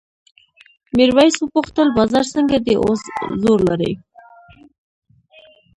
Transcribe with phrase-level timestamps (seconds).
[0.95, 3.01] میرويس وپوښتل بازار څنګه دی اوس
[3.41, 3.93] زور لري؟